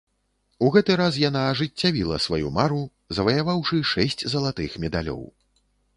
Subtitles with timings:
[0.67, 2.81] У гэты раз яна ажыццявіла сваю мару,
[3.19, 5.21] заваяваўшы шэсць залатых медалёў.